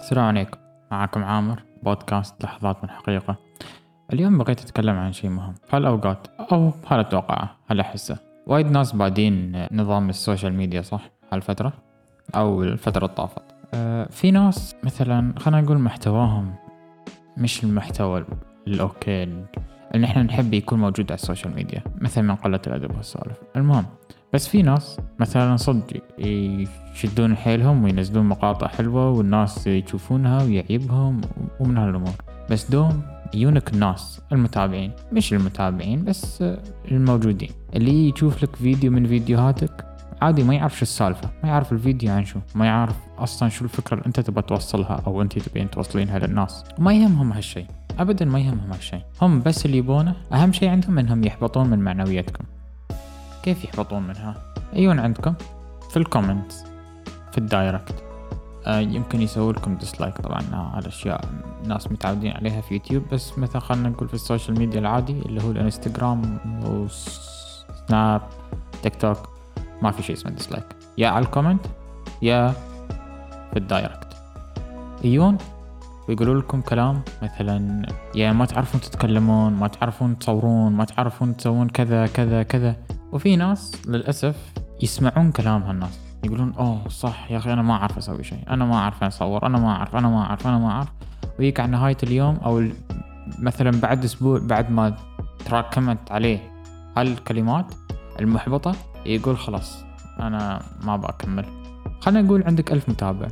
[0.00, 0.58] السلام عليكم.
[0.90, 3.36] معكم عامر بودكاست لحظات من حقيقة.
[4.12, 5.54] اليوم بغيت أتكلم عن شيء مهم.
[5.72, 11.72] هالأوقات أو هالأتوقعه هالأحسه وايد ناس بادين نظام السوشيال ميديا صح؟ هالفترة
[12.34, 13.42] أو الفترة الطافت
[13.74, 16.54] أه في ناس مثلا خلينا نقول محتواهم
[17.36, 18.24] مش المحتوى
[18.66, 19.44] ال okay
[19.94, 23.36] اللي إحنا نحب يكون موجود على السوشيال ميديا مثل من قلة الأدب والسوالف.
[23.56, 23.86] المهم
[24.32, 31.20] بس في ناس مثلا صدق يشدون حيلهم وينزلون مقاطع حلوة والناس يشوفونها ويعيبهم
[31.60, 32.14] ومن هالأمور.
[32.50, 33.02] بس دوم
[33.34, 34.92] يونك الناس المتابعين.
[35.12, 36.44] مش المتابعين بس
[36.90, 37.50] الموجودين.
[37.74, 39.86] اللي يشوف لك فيديو من فيديوهاتك
[40.22, 41.30] عادي ما يعرف شو السالفة.
[41.42, 42.38] ما يعرف الفيديو عن شو.
[42.54, 46.64] ما يعرف أصلا شو الفكرة اللي أنت تبغى توصلها أو أنت تبين توصلينها للناس.
[46.78, 47.64] ما يهمهم هالشي.
[48.00, 48.98] أبدا ما يهمهم هالشي.
[49.22, 50.14] هم بس اللي يبونه.
[50.32, 52.44] أهم شي عندهم إنهم يحبطون من معنويتكم
[53.42, 54.34] كيف يحبطون منها؟
[54.72, 55.34] يجون عندكم؟
[55.90, 56.52] في ال comment
[57.32, 58.04] في ال direct.
[58.66, 60.42] آه يمكن يسوي لكم dislike طبعا.
[60.52, 61.24] على أشياء
[61.64, 63.02] ناس متعودين عليها في يوتيوب.
[63.12, 68.22] بس مثلا خلينا نقول في ال social media العادي اللي هو الإنستغرام وسناب
[68.82, 69.28] تيك توك
[69.82, 70.66] ما في شيء اسمه dislike
[70.98, 71.66] يا على ال comment
[72.22, 72.54] يا
[73.50, 74.16] في ال direct.
[75.04, 75.38] يجون
[76.08, 82.06] ويقولوا لكم كلام مثلا يا ما تعرفون تتكلمون ما تعرفون تصورون ما تعرفون تسوون كذا
[82.06, 82.76] كذا كذا.
[83.12, 84.36] وفي ناس للأسف
[84.82, 86.00] يسمعون كلام هالناس.
[86.24, 88.44] يقولون أوه صح يا أخي أنا ما أعرف أسوي شيء.
[88.50, 90.88] أنا ما أعرف أصور أنا ما أعرف أنا ما أعرف أنا ما أعرف.
[91.38, 92.64] ويجيك على نهاية اليوم أو
[93.38, 94.96] مثلا بعد أسبوع بعد ما
[95.44, 96.52] تراكمت عليه
[96.96, 97.74] هالكلمات
[98.20, 98.74] المحبطة
[99.06, 99.84] يقول خلاص
[100.20, 101.44] أنا ما بكمل
[102.00, 103.28] خلينا نقول عندك ألف متابع.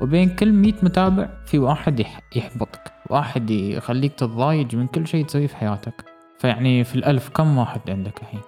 [0.00, 2.04] وبين كل مية متابع في واحد
[2.36, 6.04] يحبطك واحد يخليك تتضايج من كل شيء تسويه في حياتك.
[6.38, 8.40] فيعني في الألف كم واحد عندك الحين؟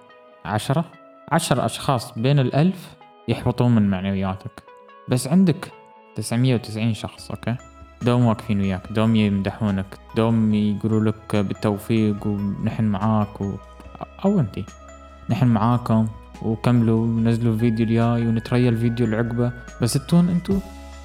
[0.45, 0.85] عشرة؟
[1.31, 2.95] عشر أشخاص بين الألف
[3.27, 4.63] يحبطون من معنوياتك.
[5.09, 5.71] بس عندك
[6.15, 7.55] تسعمية وتسعين شخص okay؟
[8.01, 9.85] دوم واقفين وياك دوم يمدحونك
[10.15, 13.55] دوم يقولوا لك بالتوفيق ونحن معاك و...
[14.25, 14.65] أو أنتي
[15.29, 16.07] نحن معاكم
[16.41, 19.51] وكملوا ونزلوا الفيديو الجاي ونتريا الفيديو العقبة.
[19.81, 20.59] بس أنتون أنتو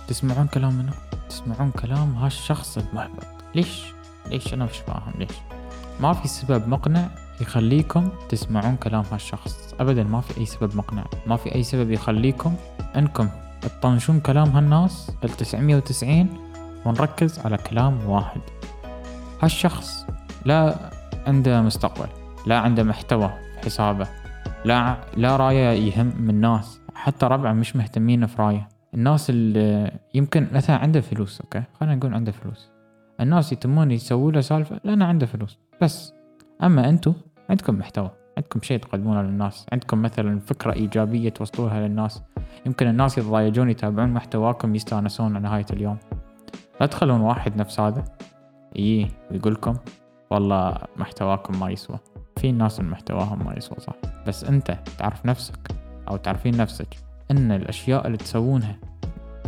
[0.08, 0.92] تسمعون كلام منه؟
[1.28, 3.26] تسمعون كلام هالشخص المحبط.
[3.54, 3.84] ليش؟
[4.26, 5.36] ليش أنا مش فاهم ليش؟
[6.00, 7.08] ما في سبب مقنع
[7.40, 9.74] يخليكم تسمعون كلام هالشخص.
[9.80, 11.04] ابدا ما في أي سبب مقنع.
[11.26, 12.54] ما في أي سبب يخليكم
[12.96, 13.28] إنكم
[13.62, 16.28] تطنشون كلام هالناس ال 990
[16.84, 18.40] ونركز على كلام واحد.
[19.42, 20.06] هالشخص
[20.44, 20.90] لا
[21.26, 22.08] عنده مستقبل
[22.46, 24.06] لا عنده محتوى في حسابه
[24.64, 28.75] لا لا راية يهم من الناس حتى ربعه مش مهتمين في رايه.
[28.94, 32.70] الناس اللي يمكن مثلا عنده فلوس أوكي؟ خلينا نقول عنده فلوس.
[33.20, 35.58] الناس يتمون يسووا له سالفة لأنه عنده فلوس.
[35.82, 36.14] بس
[36.62, 37.14] أما أنتم
[37.50, 42.22] عندكم محتوى عندكم شيء تقدمونه للناس عندكم مثلا فكرة إيجابية توصلوها للناس.
[42.66, 45.98] يمكن الناس يتضايجون يتابعون محتواكم يستانسون نهاية اليوم.
[46.80, 48.04] لا تخلون واحد نفس هذا
[48.76, 49.76] يجي ويقول لكم
[50.30, 51.98] والله محتواكم ما يسوى.
[52.36, 53.94] في ناس محتواهم ما يسوى صح؟
[54.26, 55.58] بس أنت تعرف نفسك
[56.08, 57.05] أو تعرفين نفسك.
[57.30, 58.76] إن الأشياء اللي تسوونها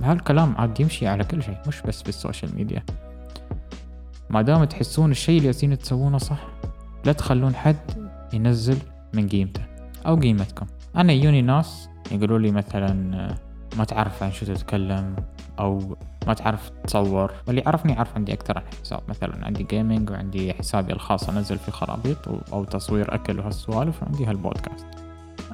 [0.02, 2.82] هالكلام عاد يمشي على كل شيء مش بس في ال social media.
[4.30, 6.40] ما دام تحسون الشيء اللي جالسين تسوونه صح
[7.04, 7.76] لا تخلون حد
[8.32, 8.78] ينزل
[9.14, 9.62] من قيمته
[10.06, 10.66] أو قيمتكم.
[10.96, 12.92] أنا يوني ناس يقولوا لي مثلا
[13.76, 15.16] ما تعرف عن شو تتكلم
[15.58, 15.96] أو
[16.26, 19.00] ما تعرف تصور واللي يعرفني يعرف عندي أكثر عن حساب.
[19.08, 24.86] مثلا عندي gaming وعندي حسابي الخاص أنزل فيه خرابيط أو تصوير أكل وهالسوالف وعندي هالبودكاست.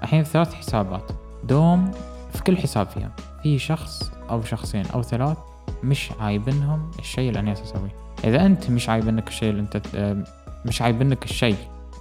[0.03, 1.11] الحين ثلاث حسابات.
[1.45, 1.91] دوم
[2.35, 3.11] في كل حساب فيهم
[3.43, 5.39] في شخص أو شخصين أو ثلاث
[5.85, 7.95] مش عايبنهم الشيء اللي أنا أسويه.
[8.25, 9.83] إذا أنت مش عايبنك الشيء اللي أنت
[10.67, 11.57] مش عايبنك الشيء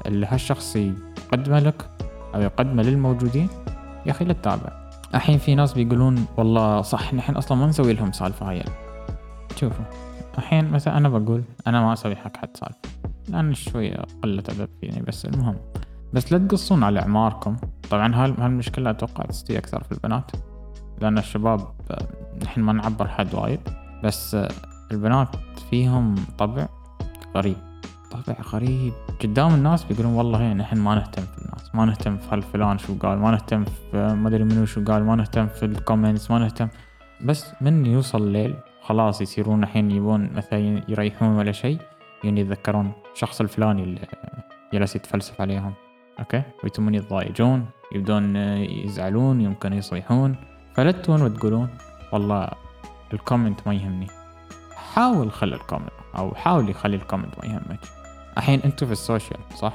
[0.06, 1.90] اللي هالشخص يقدمه لك
[2.36, 3.48] أو يقدمه للموجودين
[4.06, 4.84] يا أخي لا تتابع.
[5.16, 8.64] الحين في ناس بيقولون والله صح نحن أصلا ما نسوي لهم سالفة هاي.
[9.56, 9.86] شوفوا
[10.38, 12.80] الحين مثلا أنا بقول أنا ما أسوي حق حد سالفة.
[13.30, 15.58] لأن شوية قلة أدب فيني بس المهم.
[16.14, 17.56] بس لا تقصون على أعماركم.
[17.94, 20.32] طبعا هالمشكلة أتوقع تستوي أكثر في البنات
[21.02, 21.60] لأن الشباب
[22.44, 23.60] نحن ما نعبر حد وايد
[24.04, 24.38] بس
[24.92, 25.36] البنات
[25.70, 26.68] فيهم طبع
[27.36, 27.58] غريب
[28.12, 28.94] طبع غريب.
[29.24, 33.20] قدام الناس بيقولون والله نحن ما نهتم في الناس ما نهتم في هالفلان شو قال
[33.20, 36.68] ما نهتم في ما أدري منو شو قال ما نهتم في ال comments ما نهتم.
[37.26, 41.78] بس من يوصل الليل خلاص يصيرون الحين يبون مثلا يريحون ولا شيء
[42.24, 44.08] يعني يتذكرون الشخص الفلاني اللي
[44.74, 45.74] جلس يتفلسف عليهم.
[46.20, 48.36] okay؟ ويتمون يتضايجون يبدون
[48.86, 50.36] يزعلون يمكن يصيحون
[50.76, 51.70] فلا تون وتقولون
[52.12, 52.50] والله
[53.14, 54.08] ال comment ما يهمني.
[54.94, 57.80] حاول خلي ال comment أو حاول يخلي ال comment ما يهمك.
[58.38, 59.74] الحين أنتم في ال social صح؟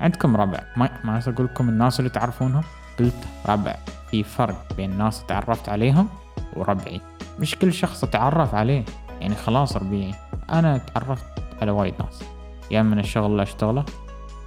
[0.00, 0.60] عندكم ربع.
[0.76, 2.62] ما ما أقول لكم الناس اللي تعرفونهم.
[2.98, 3.76] قلت ربع.
[4.10, 6.08] في فرق بين ناس تعرفت عليهم
[6.56, 7.00] وربعي.
[7.38, 8.84] مش كل شخص اتعرف عليه.
[9.20, 10.14] يعني خلاص ربيعي
[10.50, 11.24] أنا تعرفت
[11.62, 12.22] على وايد ناس.
[12.70, 13.84] يا من الشغل اللي أشتغله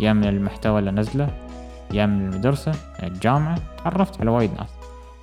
[0.03, 1.29] يا من المحتوى اللي نزله
[1.93, 3.59] يا من المدرسة من الجامعة.
[3.83, 4.69] تعرفت على وايد ناس.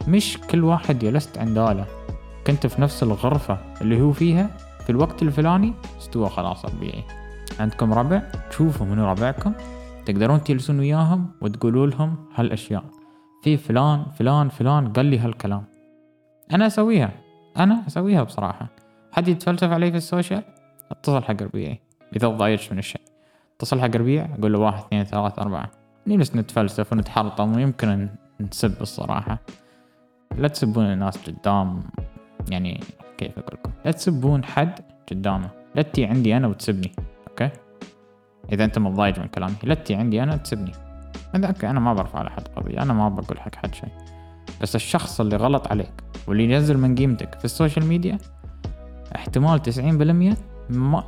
[0.08, 1.86] مش كل واحد جلست عند آلة.
[2.46, 4.50] كنت في نفس الغرفة اللي هو فيها
[4.84, 7.04] في الوقت الفلاني استوى خلاص ربيعي
[7.60, 9.52] عندكم ربع؟ تشوفوا منو ربعكم.
[10.06, 12.84] تقدرون تجلسون وياهم وتقولوا لهم هالأشياء.
[13.42, 15.64] في فلان فلان فلان قال لي هالكلام.
[16.52, 17.12] أنا أسويها.
[17.56, 18.66] أنا أسويها بصراحة.
[19.12, 20.42] حد يتفلسف علي في ال social؟
[20.90, 21.80] اتصل حق ربيعي.
[22.16, 22.99] إذا ضايجت من الشيء؟
[23.60, 25.70] اتصل حق ربيع أقول له واحد اثنين ثلاث أربعة.
[26.06, 28.08] نجلس نتفلسف ونتحرطم ويمكن
[28.40, 29.38] نسب الصراحة.
[30.38, 31.82] لا تسبون الناس قدام
[32.50, 32.80] يعني
[33.18, 34.80] كيف أقول لكم؟ لا تسبون حد
[35.10, 35.50] قدامه.
[35.74, 36.92] لا تي عندي أنا وتسبني
[37.28, 37.50] okay؟
[38.52, 40.72] إذا أنت متضايج من كلامي لا تي عندي أنا تسبني
[41.34, 43.90] okay أنا ما برفع على حد قضية أنا ما بقول حق حد شيء.
[44.62, 45.92] بس الشخص اللي غلط عليك
[46.28, 48.18] واللي ينزل من قيمتك في ال social media
[49.16, 50.36] احتمال تسعين بالمية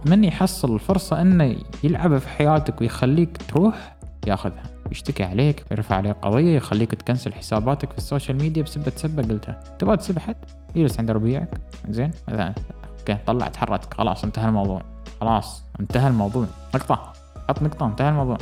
[0.06, 4.62] من يحصل الفرصة إنه يلعب في حياتك ويخليك تروح ياخذها.
[4.90, 9.60] يشتكي عليك يرفع عليك قضية يخليك تكنسل حساباتك في ال social media بسبة سبة قلتها
[9.78, 10.36] تبغى تسب حد؟
[10.74, 11.60] يجلس عند ربيعك.
[11.88, 12.10] زين.
[12.28, 12.54] مثلا
[13.00, 14.82] okay طلع حرتك خلاص انتهى الموضوع.
[15.20, 16.46] خلاص انتهى الموضوع.
[16.74, 17.12] نقطة.
[17.48, 18.38] حط نقطة انتهى الموضوع.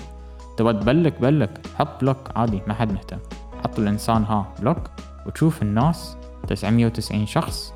[0.56, 1.60] تبغى تبلك بلك.
[1.78, 2.30] حط block.
[2.36, 3.18] عادي ما حد مهتم.
[3.64, 4.90] حط الإنسان ها block.
[5.26, 6.16] وتشوف الناس
[6.48, 7.74] 990 شخص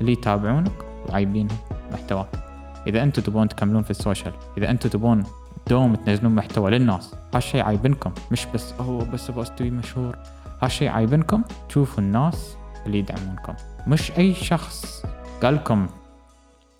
[0.00, 0.72] اللي يتابعونك
[1.08, 1.48] وعايبين
[1.92, 2.41] محتواك
[2.86, 5.24] إذا أنتم تبون تكملون في ال social إذا أنتم تبون
[5.70, 10.18] دوم تنزلون محتوى للناس هالشي عايبنكم مش بس أوه بس أبغى أستوي مشهور.
[10.62, 12.56] هالشي عايبنكم تشوفوا الناس
[12.86, 13.54] اللي يدعمونكم.
[13.86, 15.02] مش أي شخص
[15.42, 15.86] قالكم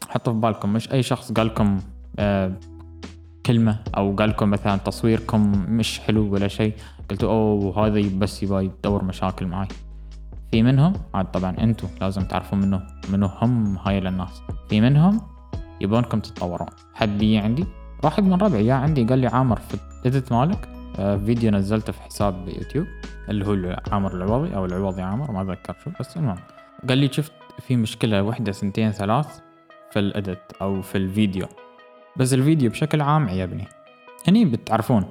[0.09, 1.79] حطوا في بالكم مش أي شخص قالكم
[2.19, 2.53] آه
[3.47, 6.75] كلمة أو قالكم مثلا تصويركم مش حلو ولا شيء
[7.11, 9.69] قلتوا أوه هذا بس يبغى يدور مشاكل معي
[10.51, 14.43] في منهم عاد طبعا أنتم لازم تعرفوا منه منو هم هاي الناس.
[14.69, 15.21] في منهم
[15.83, 16.69] يبونكم تتطورون.
[16.95, 17.67] حد عندي؟
[18.05, 20.69] واحد من ربعي يا عندي قال لي عامر في الايديت مالك
[20.99, 22.87] آه، فيديو نزلته في حساب يوتيوب
[23.29, 26.39] اللي هو عامر العوضي أو العوضي عامر ما أتذكر شو بس المهم.
[26.89, 29.41] قال لي شفت في مشكلة واحدة سنتين ثلاث
[29.91, 31.47] في الإديت أو في الفيديو.
[32.17, 33.67] بس الفيديو بشكل عام عيبني.
[34.29, 35.05] هني بتعرفون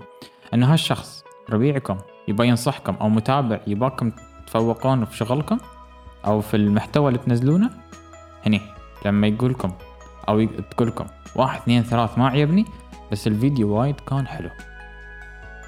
[0.53, 1.97] ان هالشخص ربيعكم
[2.27, 4.11] يبغى ينصحكم أو متابع يباكم
[4.47, 5.57] تفوقون في شغلكم
[6.25, 7.69] أو في المحتوى اللي تنزلونه
[8.45, 8.61] هني
[9.05, 9.71] لما يقولكم
[10.29, 12.65] أو تقولكم واحد اثنين ثلاث ما عجبني
[13.11, 14.49] بس الفيديو وايد كان حلو.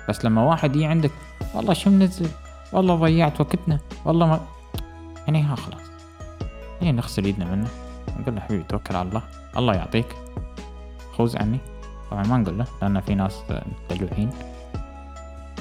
[0.09, 1.11] بس لما واحد يجي عندك
[1.55, 2.29] والله شو منزل؟
[2.73, 4.39] والله ضيعت وقتنا والله ما
[5.27, 5.81] يعني ها خلاص.
[6.81, 7.67] يعني نغسل ايدنا منه
[8.19, 9.21] نقول له حبيبي توكل على الله
[9.57, 10.15] الله يعطيك.
[11.17, 11.59] خوز عني.
[12.11, 13.43] طبعا ما نقول له لأن في ناس
[13.89, 14.29] دلوعين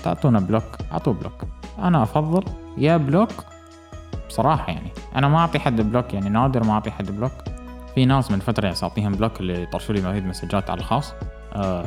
[0.04, 1.44] تعطونا block أعطوه block.
[1.78, 2.44] أنا أفضل
[2.78, 3.32] يا block
[4.28, 4.90] بصراحة يعني.
[5.16, 7.32] أنا ما أعطي حد block يعني نادر ما أعطي حد block.
[7.94, 11.14] في ناس من فترة يعني اعطيهم block اللي يطرشوا لي وايد مسجات على الخاص.
[11.54, 11.84] آه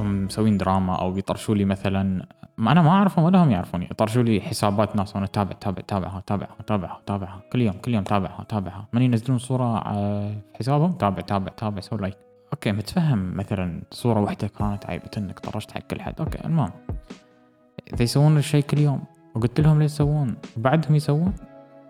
[0.00, 2.26] مسوين دراما أو بيطرشوا لي مثلا
[2.58, 3.88] ما أنا ما أعرفهم ولا هم يعرفوني.
[3.90, 8.04] يطرشوا لي حسابات ناس وأنا تابع تابع تابعها تابعها تابعها تابعها كل يوم كل يوم
[8.04, 12.16] تابعها تابعها من ينزلون آه، في حسابهم؟ تابع تابع تابع سوي like
[12.52, 16.14] okay متفهم مثلا صورة واحدة كانت عيبة إنك طرشت حق كل حد.
[16.20, 16.70] okay المهم.
[17.92, 19.02] إذا يسوون الشيء كل يوم
[19.34, 21.34] وقلت لهم ليش يسوون وبعدهم يسوون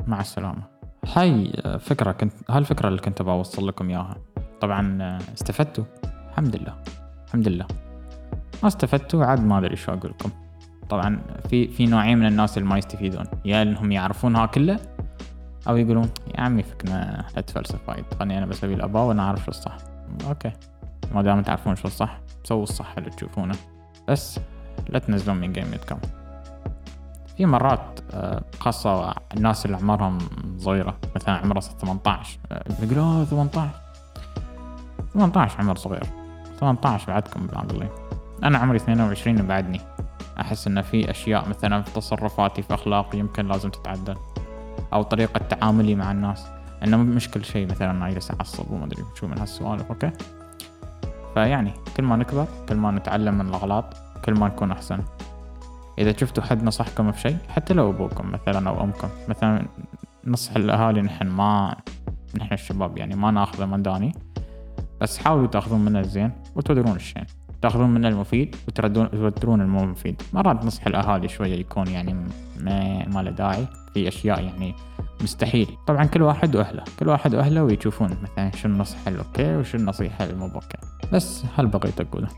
[0.06, 0.75] مع السلامة.
[1.14, 4.16] هاي فكرة كنت هالفكرة اللي كنت بوصل لكم إياها.
[4.60, 5.84] طبعا آه، استفدتوا؟
[6.30, 6.74] الحمد لله.
[7.26, 7.66] الحمد لله.
[8.62, 10.30] ما استفدتوا عاد ما أدري شو أقول لكم.
[10.88, 13.24] طبعا في في نوعين من الناس اللي ما يستفيدون.
[13.44, 14.80] يا إنهم يعرفونها كله
[15.68, 18.04] أو يقولون يا عمي فكنا لا تفلسف وايد.
[18.20, 19.76] خلني أنا بسوي الاباء وأنا عارف شو الصح.
[20.28, 20.52] أوكي.
[21.14, 23.54] ما دام تعرفون شو الصح سووا الصح اللي تشوفونه.
[24.08, 24.40] بس
[24.88, 25.98] لا تنزلون من قيمتكم
[27.36, 30.18] في مرات آه، خاصة الناس اللي عمرهم
[30.58, 32.38] صغيرة مثلا عمره 18
[32.82, 33.70] يقولوا 18
[35.14, 36.04] 18 عمر صغير.
[36.60, 37.88] 18 بعدكم بالعقلي
[38.42, 39.80] أنا عمري 22 وبعدني
[40.40, 44.16] أحس إن في أشياء مثلا في تصرفاتي في أخلاقي يمكن لازم تتعدل
[44.92, 46.46] أو طريقة تعاملي مع الناس.
[46.84, 50.10] إنه مش كل شيء مثلا أنا أجلس أعصب وما أدري شو من هالسوالف okay؟
[51.34, 53.84] فيعني كل ما نكبر كل ما نتعلم من الأغلاط
[54.24, 55.00] كل ما نكون أحسن.
[55.98, 59.66] إذا شفتوا حد نصحكم في شيء حتى لو أبوكم مثلا أو أمكم مثلا
[60.24, 61.76] نصح الأهالي نحن ما
[62.38, 64.12] نحن الشباب يعني ما ناخذه مداني
[65.00, 67.24] بس حاولوا تأخذون منه الزين وتودرون الشين.
[67.62, 70.22] تأخذون منه المفيد وتردون تودرون المو مفيد.
[70.32, 72.14] مرات نصح الأهالي شوية يكون يعني
[72.60, 74.74] ما, ما له داعي في أشياء يعني
[75.22, 75.68] مستحيل.
[75.86, 80.24] طبعا كل واحد وأهله كل واحد وأهله ويشوفون مثلا شو النصح ال okay وشو النصيحه
[80.24, 80.50] المو
[81.12, 82.28] بس هاللي بغيت اقوله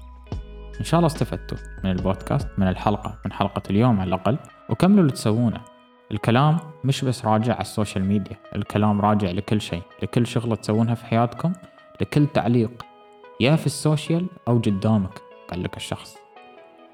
[0.81, 4.39] إن شاء الله استفدتوا من البودكاست من الحلقة من حلقة اليوم على الأقل.
[4.69, 5.61] وكملوا اللي تسوونه.
[6.13, 10.95] الكلام مش بس راجع على ال social media الكلام راجع لكل شيء لكل شغلة تسوونها
[10.95, 11.53] في حياتكم
[12.01, 12.71] لكل تعليق
[13.41, 15.21] يا في ال social أو قدامك
[15.51, 16.17] قال لك الشخص.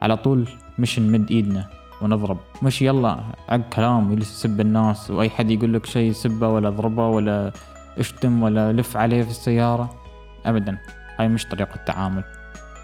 [0.02, 0.48] على طول
[0.78, 1.70] مش نمد إيدنا
[2.02, 2.38] ونضرب.
[2.62, 7.52] مش يلا عق كلام يسب الناس وأي حد يقول لك شيء سبه ولا اضربه ولا
[7.98, 9.96] اشتم ولا لف عليه في السيارة.
[10.46, 10.78] ابدا.
[11.18, 12.24] هاي مش طريقة تعامل.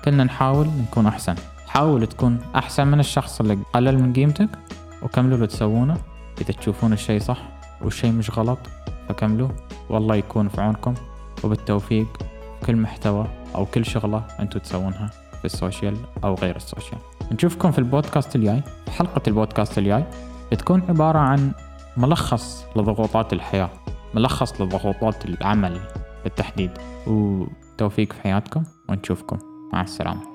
[0.05, 1.35] كلنا نحاول نكون أحسن.
[1.67, 4.49] حاول تكون أحسن من الشخص اللي قلل من قيمتك
[5.03, 5.97] وكملوا اللي تسوونه.
[6.41, 7.39] إذا تشوفون الشيء صح
[7.83, 8.59] والشيء مش غلط
[9.09, 9.49] فكملوا.
[9.91, 10.95] والله يكون في عونكم
[11.45, 12.07] وبالتوفيق
[12.67, 17.01] كل محتوى أو كل شغلة أنتم تسوونها في السوشيال أو غير السوشيال.
[17.33, 18.63] نشوفكم في البودكاست الجاي.
[18.99, 20.05] حلقة البودكاست الجاي
[20.53, 21.53] بتكون عبارة عن
[21.97, 23.71] ملخص لضغوطات الحياة
[24.15, 25.81] ملخص لضغوطات العمل
[26.25, 26.71] بالتحديد.
[27.07, 29.50] وتوفيق في حياتكم ونشوفكم.
[29.73, 30.30] مع السلامة.